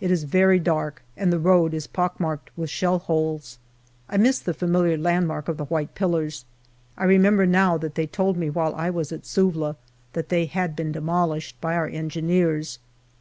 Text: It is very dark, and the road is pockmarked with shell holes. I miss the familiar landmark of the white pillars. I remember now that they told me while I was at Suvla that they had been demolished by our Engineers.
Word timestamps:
It 0.00 0.10
is 0.10 0.24
very 0.24 0.58
dark, 0.58 1.00
and 1.16 1.32
the 1.32 1.38
road 1.38 1.74
is 1.74 1.86
pockmarked 1.86 2.50
with 2.56 2.68
shell 2.68 2.98
holes. 2.98 3.60
I 4.08 4.16
miss 4.16 4.40
the 4.40 4.52
familiar 4.52 4.98
landmark 4.98 5.46
of 5.46 5.58
the 5.58 5.64
white 5.66 5.94
pillars. 5.94 6.44
I 6.96 7.04
remember 7.04 7.46
now 7.46 7.78
that 7.78 7.94
they 7.94 8.08
told 8.08 8.36
me 8.36 8.50
while 8.50 8.74
I 8.74 8.90
was 8.90 9.12
at 9.12 9.24
Suvla 9.24 9.76
that 10.12 10.28
they 10.28 10.46
had 10.46 10.74
been 10.74 10.90
demolished 10.90 11.60
by 11.60 11.76
our 11.76 11.86
Engineers. 11.86 12.80